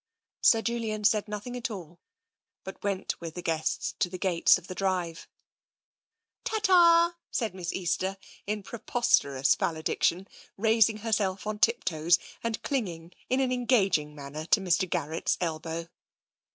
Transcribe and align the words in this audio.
Sir 0.41 0.63
Julian 0.63 1.03
said 1.03 1.27
nothing 1.27 1.55
at 1.55 1.69
all, 1.69 1.99
but 2.63 2.81
went 2.83 3.21
with 3.21 3.35
the 3.35 3.43
guests 3.43 3.93
to 3.99 4.09
the 4.09 4.17
gates 4.17 4.57
of 4.57 4.65
the 4.65 4.73
drive." 4.73 5.27
Ta 6.43 6.57
ta!" 6.57 7.15
said 7.29 7.53
Miss 7.53 7.71
Easter 7.71 8.17
in 8.47 8.63
preposterous 8.63 9.53
valedic 9.55 10.01
tion, 10.01 10.27
raising 10.57 10.97
herself 11.05 11.45
on 11.45 11.59
tiptoes, 11.59 12.17
and 12.43 12.63
clinging 12.63 13.13
in 13.29 13.39
an 13.41 13.51
en 13.51 13.65
gaging 13.65 14.15
manner 14.15 14.45
to 14.47 14.59
Mr. 14.59 14.89
Garrett's 14.89 15.37
elbow. 15.39 15.87